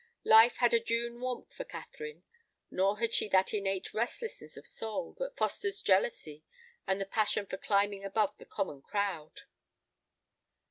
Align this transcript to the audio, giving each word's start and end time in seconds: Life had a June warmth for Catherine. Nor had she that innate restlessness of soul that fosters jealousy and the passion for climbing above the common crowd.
Life 0.25 0.55
had 0.55 0.73
a 0.73 0.79
June 0.79 1.19
warmth 1.19 1.53
for 1.53 1.63
Catherine. 1.63 2.23
Nor 2.71 2.97
had 2.97 3.13
she 3.13 3.27
that 3.29 3.53
innate 3.53 3.93
restlessness 3.93 4.57
of 4.57 4.65
soul 4.65 5.13
that 5.19 5.37
fosters 5.37 5.83
jealousy 5.83 6.43
and 6.87 6.99
the 6.99 7.05
passion 7.05 7.45
for 7.45 7.57
climbing 7.57 8.03
above 8.03 8.35
the 8.39 8.45
common 8.47 8.81
crowd. 8.81 9.41